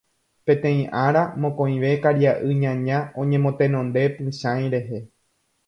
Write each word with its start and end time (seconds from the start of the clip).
Peteĩ 0.49 0.79
ára, 1.01 1.21
mokõive 1.43 1.91
karia'y 2.07 2.57
ñaña 2.63 2.99
oñemotenonde 3.27 4.09
Pychãi 4.19 4.69
rehe. 4.77 5.07